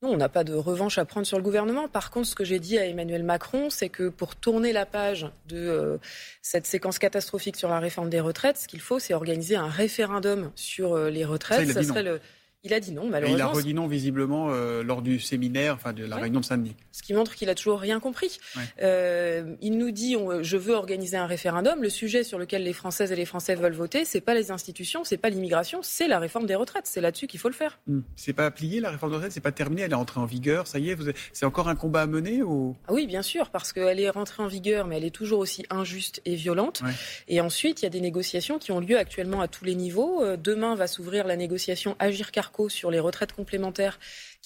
Non, 0.00 0.10
on 0.10 0.16
n'a 0.16 0.28
pas 0.28 0.44
de 0.44 0.54
revanche 0.54 0.96
à 0.98 1.04
prendre 1.04 1.26
sur 1.26 1.38
le 1.38 1.42
gouvernement. 1.42 1.88
Par 1.88 2.12
contre, 2.12 2.28
ce 2.28 2.36
que 2.36 2.44
j'ai 2.44 2.60
dit 2.60 2.78
à 2.78 2.86
Emmanuel 2.86 3.24
Macron, 3.24 3.68
c'est 3.68 3.88
que 3.88 4.08
pour 4.08 4.36
tourner 4.36 4.72
la 4.72 4.86
page 4.86 5.28
de 5.48 5.56
euh, 5.56 5.98
cette 6.40 6.66
séquence 6.66 7.00
catastrophique 7.00 7.56
sur 7.56 7.68
la 7.68 7.80
réforme 7.80 8.08
des 8.08 8.20
retraites, 8.20 8.58
ce 8.58 8.68
qu'il 8.68 8.80
faut, 8.80 9.00
c'est 9.00 9.12
organiser 9.12 9.56
un 9.56 9.66
référendum 9.66 10.52
sur 10.54 10.94
euh, 10.94 11.10
les 11.10 11.24
retraites. 11.24 11.72
Ça, 11.72 11.82
serait 11.82 12.04
le 12.04 12.20
il 12.64 12.74
a 12.74 12.80
dit 12.80 12.92
non, 12.92 13.08
malheureusement. 13.08 13.38
il 13.38 13.42
a 13.42 13.46
redit 13.46 13.74
non 13.74 13.86
visiblement 13.86 14.48
euh, 14.50 14.82
lors 14.82 15.02
du 15.02 15.20
séminaire, 15.20 15.74
enfin 15.74 15.92
de 15.92 16.04
la 16.04 16.16
réunion 16.16 16.40
de 16.40 16.44
samedi. 16.44 16.74
Ce 16.92 17.02
qui 17.02 17.14
montre 17.14 17.34
qu'il 17.34 17.48
a 17.48 17.54
toujours 17.54 17.78
rien 17.78 18.00
compris. 18.00 18.38
Euh, 18.82 19.54
il 19.60 19.78
nous 19.78 19.90
dit 19.90 20.16
je 20.42 20.56
veux 20.56 20.74
organiser 20.74 21.16
un 21.16 21.26
référendum. 21.26 21.82
Le 21.82 21.88
sujet 21.88 22.24
sur 22.24 22.38
lequel 22.38 22.64
les 22.64 22.72
Françaises 22.72 23.12
et 23.12 23.16
les 23.16 23.24
Français 23.24 23.54
veulent 23.54 23.72
voter, 23.72 24.04
c'est 24.04 24.20
pas 24.20 24.34
les 24.34 24.50
institutions, 24.50 25.04
c'est 25.04 25.16
pas 25.16 25.30
l'immigration, 25.30 25.80
c'est 25.82 26.08
la 26.08 26.18
réforme 26.18 26.46
des 26.46 26.56
retraites. 26.56 26.86
C'est 26.86 27.00
là-dessus 27.00 27.26
qu'il 27.26 27.38
faut 27.40 27.48
le 27.48 27.54
faire. 27.54 27.78
Hmm. 27.86 28.00
C'est 28.16 28.32
pas 28.32 28.50
plié 28.50 28.80
la 28.80 28.90
réforme 28.90 29.12
des 29.12 29.16
retraites, 29.16 29.32
c'est 29.32 29.40
pas 29.40 29.52
terminé, 29.52 29.82
elle 29.82 29.92
est 29.92 29.94
entrée 29.94 30.20
en 30.20 30.26
vigueur. 30.26 30.66
Ça 30.66 30.78
y 30.78 30.90
est, 30.90 30.96
c'est 31.32 31.46
encore 31.46 31.68
un 31.68 31.76
combat 31.76 32.02
à 32.02 32.06
mener 32.06 32.42
ou? 32.42 32.76
Ah 32.88 32.92
Oui, 32.92 33.06
bien 33.06 33.22
sûr, 33.22 33.50
parce 33.50 33.72
qu'elle 33.72 34.00
est 34.00 34.10
rentrée 34.10 34.42
en 34.42 34.48
vigueur, 34.48 34.86
mais 34.86 34.96
elle 34.96 35.04
est 35.04 35.14
toujours 35.14 35.38
aussi 35.38 35.64
injuste 35.70 36.20
et 36.24 36.34
violente. 36.34 36.82
Et 37.28 37.40
ensuite, 37.40 37.82
il 37.82 37.84
y 37.84 37.86
a 37.86 37.90
des 37.90 38.00
négociations 38.00 38.58
qui 38.58 38.72
ont 38.72 38.80
lieu 38.80 38.98
actuellement 38.98 39.40
à 39.40 39.48
tous 39.48 39.64
les 39.64 39.74
niveaux. 39.74 40.24
Euh, 40.24 40.36
demain 40.36 40.74
va 40.74 40.86
s'ouvrir 40.86 41.26
la 41.26 41.36
négociation 41.36 41.96
Agir 41.98 42.32
Sur 42.68 42.90
les 42.90 42.98
retraites 43.00 43.32
complémentaires 43.32 43.98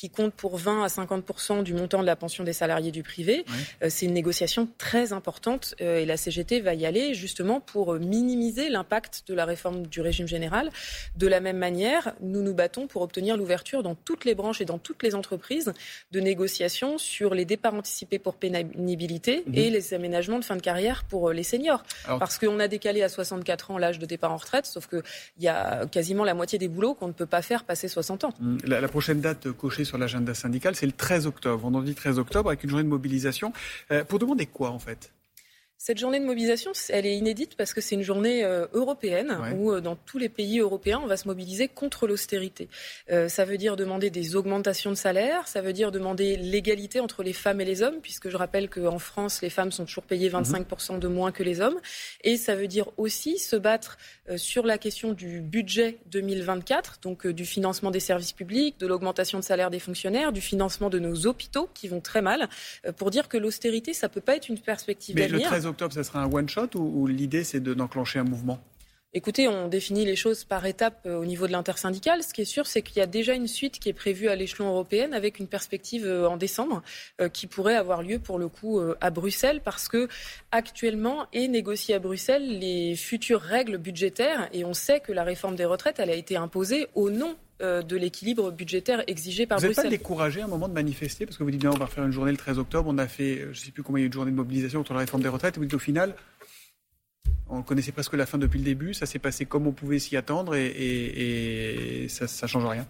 qui 0.02 0.11
compte 0.11 0.35
pour 0.35 0.56
20 0.56 0.82
à 0.82 0.88
50 0.88 1.62
du 1.62 1.75
montant 1.75 2.00
de 2.00 2.06
la 2.06 2.16
pension 2.16 2.42
des 2.42 2.52
salariés 2.52 2.90
du 2.90 3.04
privé. 3.04 3.44
Euh, 3.85 3.87
c'est 3.88 4.06
une 4.06 4.14
négociation 4.14 4.68
très 4.76 5.12
importante 5.12 5.76
euh, 5.80 6.00
et 6.00 6.06
la 6.06 6.16
CGT 6.16 6.59
va 6.61 6.75
y 6.75 6.87
aller 6.87 7.14
justement 7.14 7.61
pour 7.61 7.94
minimiser 7.94 8.68
l'impact 8.68 9.23
de 9.28 9.35
la 9.35 9.44
réforme 9.44 9.87
du 9.87 10.00
régime 10.00 10.26
général. 10.26 10.71
De 11.14 11.28
la 11.28 11.38
même 11.38 11.56
manière, 11.56 12.14
nous 12.21 12.42
nous 12.42 12.52
battons 12.52 12.88
pour 12.88 13.02
obtenir 13.02 13.37
l'ouverture 13.37 13.85
dans 13.85 13.94
toutes 13.94 14.25
les 14.25 14.35
branches 14.35 14.61
et 14.61 14.64
dans 14.64 14.78
toutes 14.78 15.04
les 15.04 15.14
entreprises 15.14 15.73
de 16.11 16.18
négociations 16.18 16.99
sur 16.99 17.32
les 17.32 17.44
départs 17.44 17.75
anticipés 17.75 18.18
pour 18.18 18.35
pénibilité 18.35 19.44
mhm. 19.47 19.54
et 19.54 19.71
les 19.71 19.94
aménagements 19.94 20.40
de 20.40 20.44
fin 20.44 20.56
de 20.56 20.62
carrière 20.62 21.04
pour 21.04 21.28
euh, 21.28 21.32
les 21.32 21.44
seniors. 21.44 21.85
Parce 22.09 22.40
qu'on 22.40 22.59
a 22.59 22.66
décalé 22.66 23.04
à 23.04 23.09
64 23.09 23.71
ans 23.71 23.78
l'âge 23.78 24.00
de 24.00 24.06
départ 24.06 24.32
en 24.32 24.37
retraite, 24.38 24.66
sauf 24.66 24.88
qu'il 24.88 25.04
y 25.38 25.47
a 25.47 25.87
quasiment 25.87 26.25
la 26.25 26.35
moitié 26.35 26.59
des 26.59 26.66
boulots 26.66 26.94
qu'on 26.94 27.06
ne 27.06 27.12
peut 27.12 27.26
pas 27.26 27.40
faire 27.40 27.62
passer 27.62 27.87
60 27.87 28.25
ans. 28.25 28.35
La, 28.64 28.80
la 28.80 28.88
prochaine 28.88 29.21
date 29.21 29.52
cochée 29.52 29.85
sur 29.92 29.99
l'agenda 29.99 30.32
syndical, 30.32 30.75
c'est 30.75 30.87
le 30.87 30.92
13 30.92 31.26
octobre. 31.26 31.62
On 31.66 31.75
en 31.75 31.82
dit 31.82 31.94
13 31.94 32.18
octobre 32.18 32.49
avec 32.49 32.64
une 32.64 32.70
journée 32.70 32.84
de 32.84 32.88
mobilisation. 32.88 33.52
Euh, 33.90 34.04
pour 34.04 34.18
demander 34.18 34.46
quoi 34.46 34.70
en 34.70 34.78
fait? 34.78 35.12
Cette 35.84 35.98
journée 35.98 36.20
de 36.20 36.24
mobilisation, 36.24 36.70
elle 36.90 37.06
est 37.06 37.16
inédite 37.16 37.56
parce 37.56 37.74
que 37.74 37.80
c'est 37.80 37.96
une 37.96 38.04
journée 38.04 38.44
euh, 38.44 38.68
européenne 38.72 39.36
où, 39.56 39.72
euh, 39.72 39.80
dans 39.80 39.96
tous 39.96 40.16
les 40.16 40.28
pays 40.28 40.60
européens, 40.60 41.00
on 41.02 41.08
va 41.08 41.16
se 41.16 41.26
mobiliser 41.26 41.66
contre 41.66 42.06
l'austérité. 42.06 42.68
Euh, 43.10 43.28
ça 43.28 43.44
veut 43.44 43.58
dire 43.58 43.74
demander 43.74 44.08
des 44.08 44.36
augmentations 44.36 44.90
de 44.90 44.94
salaire, 44.94 45.48
ça 45.48 45.60
veut 45.60 45.72
dire 45.72 45.90
demander 45.90 46.36
l'égalité 46.36 47.00
entre 47.00 47.24
les 47.24 47.32
femmes 47.32 47.60
et 47.60 47.64
les 47.64 47.82
hommes, 47.82 47.96
puisque 48.00 48.28
je 48.28 48.36
rappelle 48.36 48.70
qu'en 48.70 49.00
France, 49.00 49.42
les 49.42 49.50
femmes 49.50 49.72
sont 49.72 49.84
toujours 49.84 50.04
payées 50.04 50.30
25% 50.30 51.00
de 51.00 51.08
moins 51.08 51.32
que 51.32 51.42
les 51.42 51.60
hommes. 51.60 51.80
Et 52.22 52.36
ça 52.36 52.54
veut 52.54 52.68
dire 52.68 52.88
aussi 52.96 53.38
se 53.38 53.56
battre 53.56 53.98
sur 54.36 54.64
la 54.64 54.78
question 54.78 55.12
du 55.12 55.40
budget 55.40 55.98
2024, 56.12 57.00
donc 57.02 57.26
du 57.26 57.44
financement 57.44 57.90
des 57.90 57.98
services 57.98 58.32
publics, 58.32 58.78
de 58.78 58.86
l'augmentation 58.86 59.40
de 59.40 59.42
salaire 59.42 59.68
des 59.68 59.80
fonctionnaires, 59.80 60.30
du 60.30 60.40
financement 60.40 60.90
de 60.90 61.00
nos 61.00 61.26
hôpitaux 61.26 61.68
qui 61.74 61.88
vont 61.88 62.00
très 62.00 62.22
mal, 62.22 62.48
pour 62.98 63.10
dire 63.10 63.28
que 63.28 63.36
l'austérité, 63.36 63.94
ça 63.94 64.08
peut 64.08 64.20
pas 64.20 64.36
être 64.36 64.48
une 64.48 64.60
perspective 64.60 65.16
d'avenir 65.16 65.50
octobre, 65.73 65.93
ça 65.93 66.05
sera 66.05 66.23
un 66.23 66.33
one-shot 66.33 66.69
ou, 66.76 67.07
l'idée, 67.07 67.45
c'est 67.45 67.61
d'enclencher 67.61 68.21
un 68.21 68.25
mouvement? 68.25 68.59
Écoutez, 69.14 69.47
on 69.47 69.69
définit 69.69 70.07
les 70.07 70.17
choses 70.17 70.45
par 70.45 70.64
étapes 70.64 71.02
euh, 71.05 71.19
au 71.19 71.26
niveau 71.26 71.47
de 71.47 71.52
l'intersyndicale. 71.52 72.23
Ce 72.23 72.33
qui 72.33 72.41
est 72.41 72.47
sûr, 72.47 72.67
c'est 72.67 72.81
qu'il 72.81 72.97
y 72.97 73.02
a 73.02 73.07
déjà 73.07 73.35
une 73.35 73.47
suite 73.47 73.79
qui 73.79 73.91
est 73.91 73.93
prévue 73.93 74.29
à 74.29 74.37
l'échelon 74.37 74.69
européen 74.69 75.12
avec 75.12 75.38
une 75.38 75.49
perspective 75.49 76.07
euh, 76.07 76.26
en 76.26 76.38
décembre 76.38 76.83
euh, 77.21 77.29
qui 77.29 77.47
pourrait 77.47 77.75
avoir 77.75 78.02
lieu 78.02 78.19
pour 78.19 78.38
le 78.38 78.49
coup 78.49 78.81
à 79.02 79.11
Bruxelles 79.11 79.61
parce 79.62 79.87
que 79.87 80.09
actuellement 80.50 81.26
est 81.35 81.49
négocié 81.49 81.95
à 81.95 81.99
Bruxelles 81.99 82.59
les 82.59 82.97
futures 82.97 83.43
règles 83.43 83.76
budgétaires 83.76 84.49
et 84.55 84.64
on 84.64 84.73
sait 84.73 85.00
que 85.00 85.12
la 85.12 85.25
réforme 85.25 85.57
des 85.57 85.67
retraites, 85.67 85.99
elle 85.99 86.11
a 86.11 86.14
été 86.14 86.37
imposée 86.37 86.87
au 86.95 87.11
nom 87.11 87.37
de 87.62 87.97
l'équilibre 87.97 88.50
budgétaire 88.50 89.04
exigé 89.07 89.47
par 89.47 89.59
Bruxelles. 89.59 89.75
Vous 89.75 89.83
n'êtes 89.83 89.90
pas 89.90 89.97
découragé 89.97 90.40
à 90.40 90.45
un 90.45 90.49
moment 90.49 90.69
de 90.69 90.75
manifester 90.75 91.26
Parce 91.26 91.38
que 91.38 91.45
vous 91.45 91.50
dites 91.50 91.61
bien, 91.61 91.71
on 91.71 91.78
va 91.78 91.87
faire 91.87 92.04
une 92.04 92.12
journée 92.12 92.33
le 92.33 92.37
13 92.37 92.59
octobre, 92.59 92.88
on 92.92 92.99
a 92.99 93.07
fait, 93.07 93.40
je 93.42 93.49
ne 93.49 93.54
sais 93.54 93.71
plus 93.71 93.83
combien 93.83 94.00
il 94.00 94.02
y 94.02 94.04
a 94.04 94.07
eu 94.07 94.09
de 94.09 94.14
journées 94.14 94.31
de 94.31 94.37
mobilisation 94.37 94.81
contre 94.81 94.95
la 94.95 95.00
réforme 95.00 95.23
des 95.23 95.28
retraites, 95.28 95.57
et 95.57 95.61
vous 95.61 95.66
dites 95.66 95.75
au 95.75 95.78
final, 95.78 96.14
on 97.49 97.62
connaissait 97.62 97.92
presque 97.92 98.14
la 98.14 98.26
fin 98.26 98.38
depuis 98.38 98.59
le 98.59 98.64
début, 98.64 98.95
ça 98.95 99.07
s'est 99.07 99.19
passé 99.19 99.47
comme 99.47 99.66
on 99.66 99.73
pouvait 99.73 99.99
s'y 99.99 100.16
attendre, 100.16 100.54
et, 100.57 102.07
ça 102.09 102.25
ne 102.25 102.49
change 102.49 102.66
rien 102.66 102.87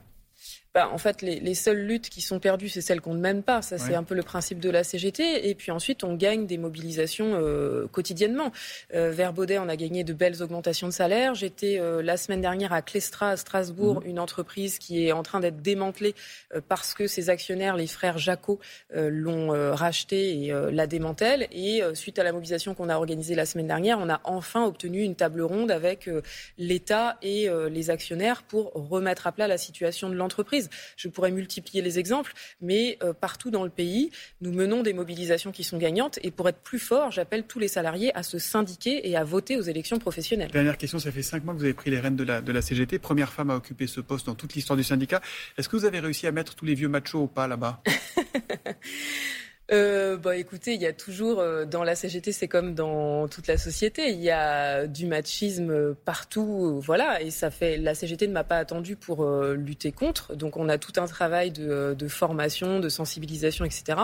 bah, 0.75 0.88
en 0.91 0.97
fait, 0.97 1.21
les, 1.21 1.55
seules 1.55 1.85
luttes 1.85 2.09
qui 2.09 2.23
sont 2.23 2.41
perdues, 2.41 2.71
c'est 2.71 2.81
celles 2.81 3.02
qu'on 3.02 3.12
ne 3.12 3.21
mène 3.21 3.43
pas. 3.43 3.61
Ça, 3.61 3.76
c'est 3.76 3.95
un 3.95 4.05
peu 4.05 4.14
le 4.14 4.23
principe 4.23 4.59
de 4.59 4.71
la 4.71 4.85
CGT. 4.85 5.50
Et 5.50 5.55
puis 5.55 5.71
ensuite, 5.71 6.02
on 6.02 6.14
gagne 6.14 6.47
des 6.47 6.57
mobilisations 6.57 7.35
euh, 7.35 7.87
quotidiennement. 7.88 8.52
Euh, 8.95 9.11
vers 9.11 9.35
Baudet, 9.35 9.59
on 9.59 9.69
a 9.69 9.76
gagné 9.76 10.02
de 10.02 10.14
belles 10.14 10.43
augmentations 10.43 10.88
de 10.88 10.93
salaire. 10.93 11.35
J'étais 11.35 11.79
euh, 11.79 12.00
la 12.00 12.17
semaine 12.17 12.41
dernière 12.41 12.73
à 12.73 12.81
Clestra, 12.81 13.31
à 13.31 13.37
Strasbourg, 13.37 14.00
mhm. 14.00 14.09
une 14.09 14.19
entreprise 14.19 14.79
qui 14.79 15.07
est 15.07 15.12
en 15.12 15.23
train 15.23 15.41
d'être 15.41 15.61
démantelée 15.61 16.14
parce 16.69 16.95
que 16.95 17.07
ses 17.07 17.29
actionnaires, 17.29 17.76
les 17.76 17.87
frères 17.87 18.17
Jacot, 18.17 18.59
l'ont 18.95 19.50
rachetée 19.75 20.47
et 20.47 20.52
la 20.71 20.87
démantèlent. 20.87 21.49
Et 21.50 21.83
suite 21.95 22.19
à 22.19 22.25
la 22.25 22.33
mobilisation 22.33 22.75
qu'on 22.75 22.88
a 22.88 22.97
organisée 22.97 23.35
la 23.35 23.47
semaine 23.47 23.67
dernière, 23.67 23.99
on 23.99 24.09
a 24.09 24.21
enfin 24.25 24.64
obtenu 24.64 25.02
une 25.02 25.17
table 25.17 25.43
ronde 25.43 25.71
avec 25.71 26.09
l'État 26.59 27.19
et 27.23 27.49
les 27.71 27.91
actionnaires 27.91 28.43
pour 28.43 28.73
remettre 28.75 29.26
à 29.26 29.33
plat 29.33 29.49
la 29.49 29.59
situation 29.59 30.09
de 30.09 30.14
l'entreprise. 30.14 30.62
Je 30.97 31.09
pourrais 31.09 31.31
multiplier 31.31 31.83
les 31.83 31.99
exemples, 31.99 32.33
mais 32.61 32.99
euh, 33.02 33.12
partout 33.12 33.50
dans 33.50 33.64
le 33.64 33.71
pays, 33.71 34.11
nous 34.40 34.52
menons 34.52 34.83
des 34.83 34.92
mobilisations 34.92 35.52
qui 35.52 35.64
sont 35.64 35.78
gagnantes. 35.78 36.19
Et 36.23 36.31
pour 36.31 36.49
être 36.49 36.61
plus 36.61 36.78
fort, 36.78 37.11
j'appelle 37.11 37.45
tous 37.45 37.59
les 37.59 37.69
salariés 37.69 38.14
à 38.16 38.23
se 38.23 38.38
syndiquer 38.38 39.09
et 39.09 39.16
à 39.16 39.25
voter 39.25 39.57
aux 39.57 39.62
élections 39.62 39.99
professionnelles. 39.99 40.50
Dernière 40.50 40.78
question, 40.78 40.99
ça 40.99 41.12
fait 41.12 41.23
cinq 41.23 41.45
mois 41.45 41.54
que 41.54 41.59
vous 41.59 41.64
avez 41.64 41.75
pris 41.75 41.90
les 41.90 42.00
rênes 42.00 42.16
de 42.16 42.25
la, 42.25 42.40
de 42.40 42.52
la 42.52 42.62
CGT, 42.62 42.99
première 42.99 43.33
femme 43.33 43.50
à 43.50 43.57
occuper 43.57 43.87
ce 43.87 44.00
poste 44.00 44.26
dans 44.26 44.35
toute 44.35 44.54
l'histoire 44.54 44.76
du 44.76 44.85
syndicat. 44.85 45.21
Est-ce 45.59 45.69
que 45.69 45.76
vous 45.76 45.85
avez 45.85 46.00
réussi 46.00 46.26
à 46.26 46.33
mettre 46.33 46.54
tous 46.54 46.64
les 46.64 46.75
vieux 46.75 46.88
machos 46.88 47.23
au 47.23 47.26
pas 47.26 47.47
là-bas? 47.47 47.83
euh, 49.73 50.17
bah, 50.19 50.37
écoutez, 50.37 50.75
il 50.75 50.83
y 50.83 50.87
a 50.87 50.93
toujours 50.93 51.41
euh, 51.41 51.64
dans 51.64 51.83
la 51.83 51.95
CGT, 51.95 52.33
c'est 52.33 52.49
comme 52.49 52.75
dans 52.75 53.26
toute 53.29 53.47
la 53.47 53.57
société, 53.57 54.11
il 54.11 54.21
y 54.21 54.31
a 54.31 54.87
du 54.87 55.07
machisme 55.07 55.95
partout, 55.95 56.79
voilà. 56.81 57.23
Et 57.23 57.31
ça 57.31 57.50
fait 57.50 57.79
la 57.79 57.95
CGT 57.95 58.29
ne 58.29 58.33
m'a 58.33 58.45
pas 58.45 58.59
attendu 58.59 58.97
pour 58.97 59.25
euh, 59.25 59.55
lutter 59.55 59.93
contre, 59.93 60.37
donc 60.37 60.57
on 60.57 60.69
a 60.69 60.76
tout 60.76 61.00
un 61.00 61.07
travail 61.07 61.52
de, 61.52 61.97
formation, 62.09 62.81
de 62.81 62.88
sensibilisation, 62.88 63.64
etc. 63.64 63.99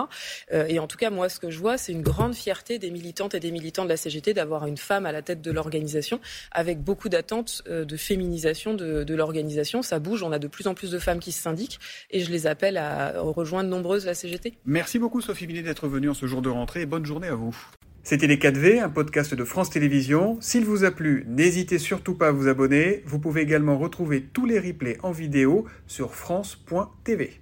Euh, 0.53 0.65
et 0.67 0.79
en 0.79 0.87
tout 0.87 0.97
cas, 0.97 1.11
moi, 1.11 1.29
ce 1.29 1.39
que 1.39 1.51
je 1.51 1.59
vois, 1.59 1.77
c'est 1.77 1.91
une 1.91 2.01
grande 2.01 2.33
fierté 2.33 2.79
des 2.79 2.89
militantes 2.89 3.35
et 3.35 3.39
des 3.39 3.51
militants 3.51 3.83
de 3.83 3.89
la 3.89 3.97
CGT 3.97 4.33
d'avoir 4.33 4.65
une 4.65 4.77
femme 4.77 5.05
à 5.05 5.11
la 5.11 5.21
tête 5.21 5.41
de 5.41 5.51
l'organisation, 5.51 6.19
avec 6.51 6.81
beaucoup 6.81 7.09
d'attentes 7.09 7.63
de 7.67 7.97
féminisation 7.97 8.73
de, 8.73 9.03
de 9.03 9.15
l'organisation. 9.15 9.81
Ça 9.81 9.99
bouge, 9.99 10.23
on 10.23 10.31
a 10.31 10.39
de 10.39 10.47
plus 10.47 10.67
en 10.67 10.73
plus 10.73 10.89
de 10.89 10.99
femmes 10.99 11.19
qui 11.19 11.31
se 11.31 11.41
syndiquent, 11.41 11.79
et 12.09 12.21
je 12.21 12.31
les 12.31 12.47
appelle 12.47 12.77
à 12.77 13.19
rejoindre 13.19 13.69
nombreuses 13.69 14.05
la 14.05 14.15
CGT. 14.15 14.53
Merci 14.65 14.97
beaucoup, 14.97 15.21
Sophie 15.21 15.45
d'être 15.63 15.87
venu 15.87 16.09
en 16.09 16.13
ce 16.13 16.25
jour 16.25 16.41
de 16.41 16.49
rentrée 16.49 16.81
et 16.81 16.85
bonne 16.85 17.05
journée 17.05 17.27
à 17.27 17.35
vous. 17.35 17.55
C'était 18.03 18.27
Les 18.27 18.37
4V, 18.37 18.81
un 18.81 18.89
podcast 18.89 19.35
de 19.35 19.43
France 19.43 19.69
Télévisions. 19.69 20.37
S'il 20.41 20.65
vous 20.65 20.83
a 20.83 20.91
plu, 20.91 21.25
n'hésitez 21.27 21.77
surtout 21.77 22.15
pas 22.15 22.29
à 22.29 22.31
vous 22.31 22.47
abonner. 22.47 23.03
Vous 23.05 23.19
pouvez 23.19 23.41
également 23.41 23.77
retrouver 23.77 24.21
tous 24.21 24.45
les 24.45 24.59
replays 24.59 24.97
en 25.03 25.11
vidéo 25.11 25.65
sur 25.85 26.15
France.tv. 26.15 27.39